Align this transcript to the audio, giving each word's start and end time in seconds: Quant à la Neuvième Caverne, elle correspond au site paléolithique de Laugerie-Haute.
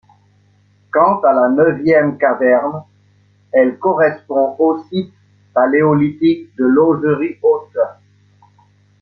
Quant 0.91 1.19
à 1.19 1.31
la 1.31 1.49
Neuvième 1.49 2.17
Caverne, 2.17 2.85
elle 3.51 3.77
correspond 3.77 4.55
au 4.57 4.83
site 4.89 5.13
paléolithique 5.53 6.55
de 6.55 6.65
Laugerie-Haute. 6.65 7.77